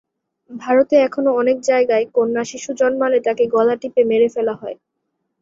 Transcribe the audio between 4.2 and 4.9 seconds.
ফেলা হয়।